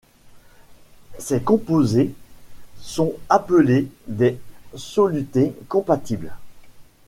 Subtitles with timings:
[1.19, 2.11] Ces composés
[2.79, 4.39] sont appelés des
[4.75, 6.33] solutés compatibles.